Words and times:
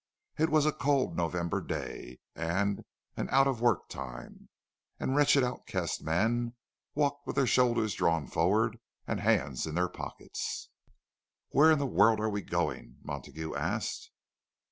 It 0.39 0.49
was 0.49 0.65
a 0.65 0.71
cold 0.71 1.15
November 1.15 1.61
day, 1.61 2.17
and 2.35 2.83
an 3.15 3.29
"out 3.29 3.45
of 3.45 3.61
work" 3.61 3.87
time, 3.87 4.49
and 4.99 5.15
wretched 5.15 5.43
outcast 5.43 6.01
men 6.01 6.55
walked 6.95 7.27
with 7.27 7.47
shoulders 7.47 7.93
drawn 7.93 8.25
forward 8.25 8.79
and 9.05 9.19
hands 9.19 9.67
in 9.67 9.75
their 9.75 9.89
pockets. 9.89 10.69
"Where 11.49 11.69
in 11.71 11.77
the 11.77 11.85
world 11.85 12.19
are 12.19 12.31
we 12.31 12.41
going?" 12.41 12.95
Montague 13.03 13.53
asked. 13.53 14.09